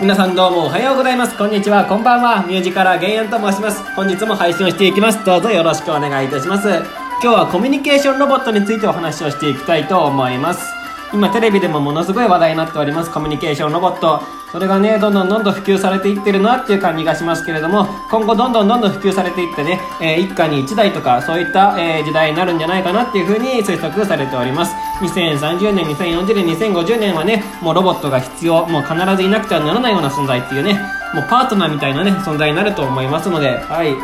[0.00, 1.36] 皆さんどうもおはようございます。
[1.36, 2.46] こんにちは、こんばんは。
[2.46, 3.84] ミュージカルゲイヤンと申します。
[3.94, 5.22] 本日も配信をしていきます。
[5.26, 6.68] どうぞよろしくお願いいたします。
[6.70, 10.79] 今日はコミュニケーションロボットについてお話をしていきたいと思います。
[11.12, 14.22] 今テレビでもものすごい話題になっておりますコミュニケーションロボット。
[14.52, 24.74] それがね、どんどんどんどん普及されていってるなっていう感じがしますけれども、今後どんどんどんどん普及されていってね、えー、一家に一台とかそういった、えー、時代になるんじゃないかなっていうふうに推測されております。
[25.00, 30.74] 2030年、2040年、2050年はね、もうロボットが必要、もう必ずいなくてはならないような存在っていうね、
[31.14, 33.94] もうパートナーみたいなね、存在になると思いますので、はい。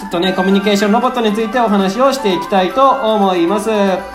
[0.00, 4.13] ちょっとね、コミュニケーションロボットについてお話をしていきたいと思います。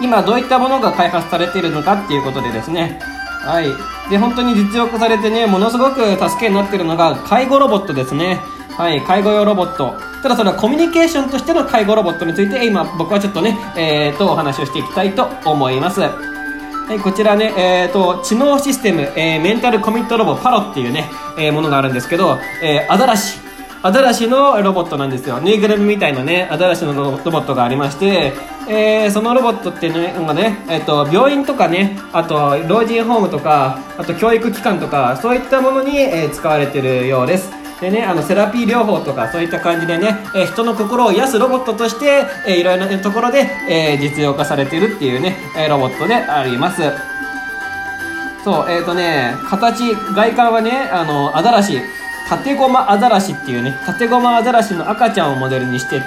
[0.00, 3.00] 今どういったものが開発されているのかっていうことでですね、
[3.44, 3.66] はい。
[4.10, 8.40] で、本当に実用化されてね、ものすごく助けになっているのが介護ロボットですね。
[8.76, 9.94] はい、介護用ロボット。
[10.22, 16.00] ただそれはコミュニケーションとしての介護ロボットについて、今僕はちょっとね、えーと、お話をしていきたいと思います。
[16.00, 16.10] は
[16.90, 23.43] い、こちらね、えーと、知能システム、えー、メンタルコミットロボパロっていうね、えー、ものがあるんですけど、えー、アザラシ。
[23.84, 25.42] アザラシのロボットなんですよ。
[25.42, 28.32] ぬいぐるみみたいなね、アザラシのロボットがありまして、
[28.66, 37.52] えー、そのロボットっていうのがね、えっ、ー、と、病院とかね、あと、老人ホームとか、あと、教育機関とか、そういったものに、えー、使われてるようです。
[37.82, 46.80] でね、あの、セラピー療法とか、そういった感じでね、えー、人の心を癒すロボットとして、えー、いろいろなところで、えー、実用化されてるっていうね、えロボットであります。
[48.44, 51.82] そう、えっ、とね、形、外観はね、あの、アザラシ、
[52.28, 56.04] タテゴマアザラシっていうね、タテゴマアザラシの赤ちゃんをモデルにしてて、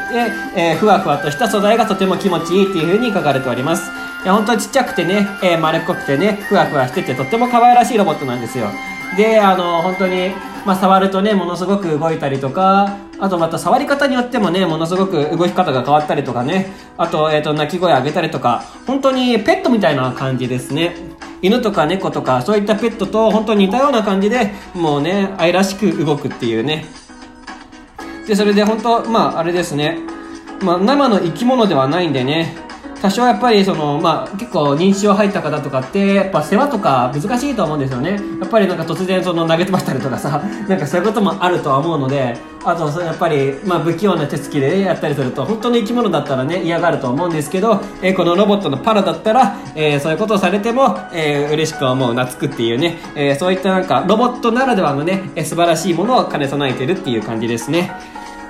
[0.55, 3.91] えー、ふわふわとした素材がとても気持ちいいっていう風に書かれております。
[4.23, 8.67] いや、本当にちっちゃくてね、えー、丸っこくてね、ふわふわしててとっても可愛らしいロボットなんですよ。
[9.15, 10.31] で、あの、本当に、
[10.65, 20.95] まあ、触るとね、ものすごく動いたりとか、あとまた触り方によってもね、ものすごく動き方が変わったりとかね、あと、えっ、ー、と、鳴き声上げたりとか、本当にペットみたいな感じですね。
[21.41, 26.86] 犬とか猫とか、そういったペットと本当に似たような感じで、もうね、愛らしく動くっていうね。
[28.27, 29.99] で、それで本当、まあ、あれですね。
[30.61, 32.55] まあ、生の生き物ではないんでね、
[33.02, 38.19] 多少やっぱりその、まあ、結構認知症入った方とかって、やっぱ世話とか難しいと思うんですよね。
[38.39, 57.91] やっぱりなんか突然その投げ飛ばしたりとかさ、 なんかそういうこともあるとは思うので、あとやっぱり、まあ不器用な手つきでやったりすると、本当の生き物だったらね、嫌がると思うんですけど、えー、このロボットのパラだったら、えー、そういうことをされても、えー、嬉しく思う、懐くっていうね、えー、そういったなんかロボットならではのね、えー、素晴らしいものを兼ね備えてるっていう感じですね。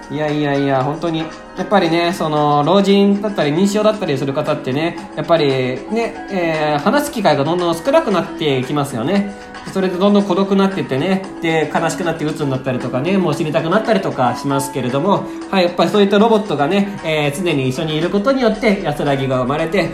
[0.10, 1.26] いやいやいや、本当に、や
[1.64, 9.36] っぱりね、その、老人だったり、認知症だったりする方ってね、やっぱりね、えー、話す機会がどんどん少なくなっていきますよね。
[9.74, 19.90] それでどんどん孤独になってってね、で、悲しくなって鬱になったりとかね、もう死にたくなったりとかしますけれども、はい、やっぱりそういったロボットがね、えー、常に一緒にいることによって安らぎが生まれて、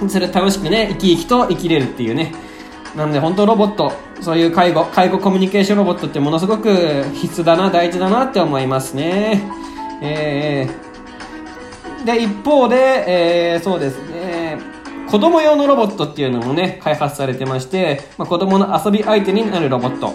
[0.00, 2.34] うん、それ楽しくね、生き生きと生きれるっていうね、
[2.96, 3.92] なので本当ロボット、
[4.24, 9.42] そういう介護、介護コミュニケーションロボットってものすごく必須だな、大事だなって思いますね。
[10.00, 13.04] えー、で、一方で、
[13.54, 14.58] えー、そうですね、
[15.10, 20.14] 子供用のロボットっていうのもね、開発されてまして、まあ、子供の遊び相手になるロボット。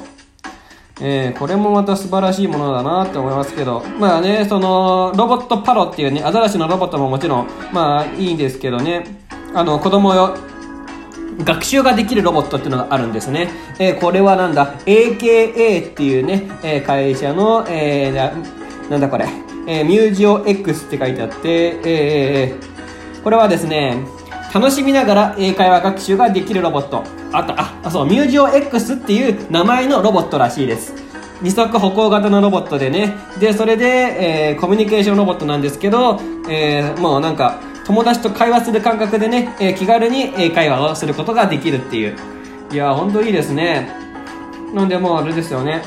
[1.02, 9.06] えー、これもまた素晴らしいものだなって思いますけど、まあね、その、ロボットパロっていうね、アザラシのロボットももちろん、まあいいんですけどね、
[9.53, 10.36] あの、子供用、
[11.44, 13.50] 学習ができるロボットっていうのがあるんですね。
[13.79, 18.31] えー、これはなんだ、AKA っていうね、えー、会社の、えー、な
[18.89, 19.27] なんだこれ、
[19.67, 24.05] えー、ミュージオ X って書いてあって、えー、これはですね、
[24.53, 27.03] 楽しみながら英会話学習ができるロボット。
[27.31, 30.94] あった、あ、そう、ミュージオ X っていう名前のロボットらしいです。
[31.41, 33.16] 二足歩行型のロボットでね。
[33.39, 33.85] で、それで、
[34.51, 42.16] えー、コミュニケーションロボットなんですけど、えー、もうなんか、友達と会話する感覚でね、えー、気軽に英会話をすることができるっていう。
[42.72, 43.89] いや、ほんといいですね。
[44.75, 45.81] なんでもうあれですよね。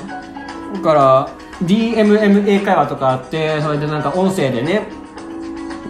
[0.74, 1.28] だから、
[1.64, 4.88] DMM 英会話とかあって、それでなんか音声でね、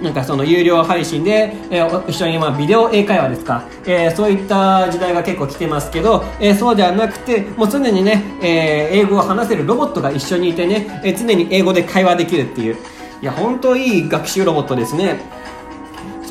[0.02, 12.76] なんかその有料配信で、えー、一緒にまあビデオ英会話ですか、えー、そういった時代が結構来てますけど、えー、そうではなくて、もう常にね、えー、英語を話せるロボットが一緒にいてね、えー、常に英語で会話できるっていう。
[13.22, 15.40] いや、本当いい学習ロボットですね。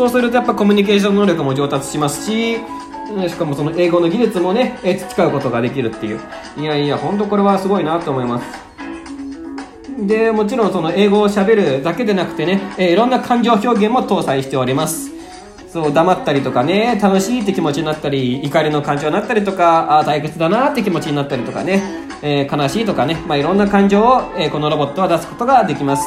[0.02, 6.20] そうするとやっぱコミュニケーション能力も上達しますし、しかもその英語の技術もね、培うことができるっていう。
[6.58, 8.48] いやいや、ほんとこれはすごいなと思います。
[10.00, 15.12] で、もちろんその英語を喋るだけでなくてね、えー、いろんな感情表現も搭載しております。
[15.72, 21.84] そう、黙ったりとかね、楽しいって気持ちになったり、怒りの感情になったりとか、ああ退屈だなって気持ちになったりとかね、
[22.24, 26.04] えー、悲しいとかね、まあいろんな感情を、えー、このロボットは出すことができます。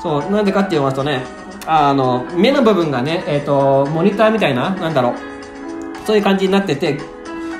[0.00, 5.14] そう、なんでかって言いますとね、あの、目の部分がね、え、ー、と、モニターみたいな、なんだろう、
[6.06, 6.98] そういう感じになってて、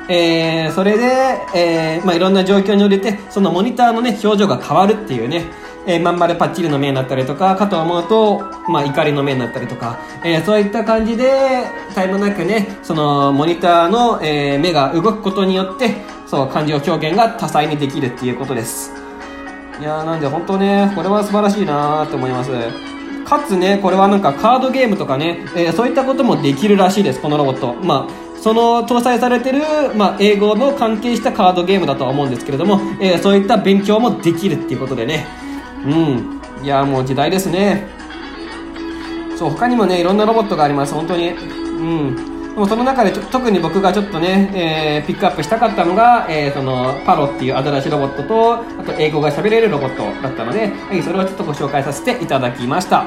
[0.08, 5.44] えー、それで、えー、まあいろんな状況に応じて、そのモニターのね、表情が変わるっていうね、
[5.86, 11.64] えー、まん丸パッチリの目になったりとか、かと思うと、まあ怒りの目になったりとか、えー、そういった感じで、
[11.94, 15.94] タイムなくね、そのモニターの、えー、目が動くことによって、
[16.26, 18.92] そう、感情表現が多彩にできるっていうことです。
[19.80, 22.91] いやーなんで本当ね、これは素晴らしいなーと思います。
[23.32, 27.72] かつね、これはなんかカードゲームとかね、えー、そういったこともできるらしいです、このロボット。
[27.82, 29.62] まあ、その搭載されてる、
[29.94, 35.26] まあ、英語の関係したカードゲームだとは思うんですけれども、えー、そういった勉強もできるっていうことでね。
[35.86, 36.40] うん。
[36.62, 37.88] いやもう時代ですね。
[39.38, 41.30] そう、他にもね、いろんなロボットがあります、本当に。
[41.30, 42.31] うん。
[42.54, 53.06] でもその中で特に僕がちょっとね、えー、ピックアップしたかったのが、えー、そのパロっていうアザラシロボットと、あと英語が喋れるロボットだったので、はい、それをちょっとご紹介させていただきました。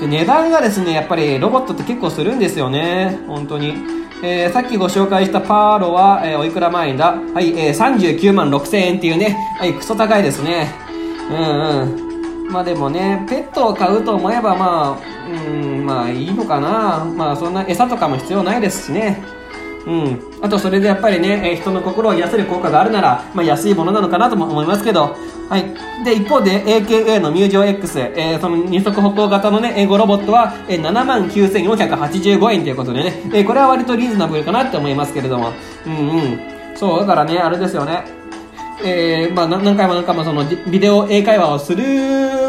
[0.00, 3.20] で、値段がですね、やっぱりロボットって結構するんですよね。
[3.28, 3.74] 本当に。
[4.24, 7.12] えー、さっきご紹介したパーロは、えー、おいくら万円だ？
[7.12, 10.72] はい、えー、39万6千円っていうね、はい、クソ高いですね。
[11.30, 11.36] うん
[12.44, 12.52] うん。
[12.52, 15.17] まあでもね、ペットを買うと思えばまあ、
[15.88, 17.02] まあいいのかな。
[17.04, 19.22] まあそんな餌とかも必要ないですしね。
[19.86, 20.20] うん。
[20.42, 25.16] あとそれでやっぱりね、え人の心を癒せる効果があるなら、まあ、安いものなのかなとも思いますけど。
[25.48, 25.64] はい。
[26.04, 35.52] で一方で AKA のミュージョ X、えー、その二足歩行型のね英語ロボットは、えー、7万9485円ということでね、えー、これは割とリーズナブルかなって思いますけれども。
[35.86, 36.76] うんうん。
[36.76, 38.04] そうだからねあれですよね。
[38.84, 41.82] えー、まあ、何回も何回もそのビデオ英会話をする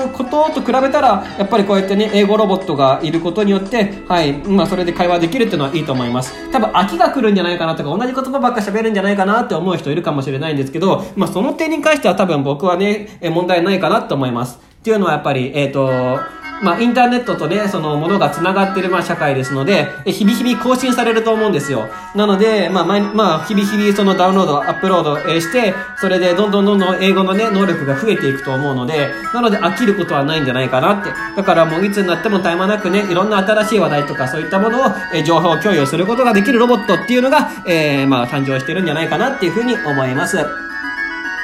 [0.07, 6.33] ことと比べたらやっぱりこうやってね英語ロボットがいることによってはいまあそれで会話できるっていうのはいいと思います。
[6.51, 14.59] 多分飽きが来るんじゃないかなとか同じ言葉ばっか喋るんじゃないかなって思う人いるかもしれないんですけどまあその点に関しては多分僕はね問題ないかなと思います。
[14.79, 21.89] っていうのはやっぱりえっ、ー、とまあ、インターネットとね、そのものが繋がってる、まあ、社会ですので、日々日々更新されると思うんですよ。
[22.15, 31.09] なので、まあ、まあ、日々日々そのダウンロード、アップロードして、それでどんどんどんどん英語のね、能力が増えていくと思うので、なので飽きることはないんじゃないかなって。
[31.35, 40.68] だからもういつになっても絶え間なくね、いろんな新しい話題とかそういったものを、え情報共有することができるロボットっていうのが、えー、まあ、誕生してるんじゃないかなっていうふうに思います。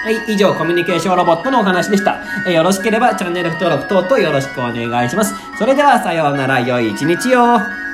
[0.05, 2.19] はい、以上、コミュニケーションロボットのお話でした。
[2.47, 5.33] えよろしければチャンネル登録等々よろしくお願いします。
[5.57, 7.84] それでは、さようなら、良い一日を。